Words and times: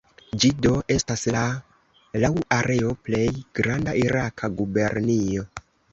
Ĝi 0.43 0.49
do 0.65 0.69
estas 0.93 1.25
la 1.35 1.43
laŭ 2.23 2.31
areo 2.57 2.95
plej 3.09 3.27
granda 3.61 3.95
iraka 4.09 4.51
gubernio. 4.63 5.47